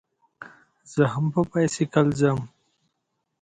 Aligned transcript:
زه 0.93 1.03
هم 1.13 1.25
په 1.33 1.41
بایسکل 1.49 2.07
ځم. 2.19 2.39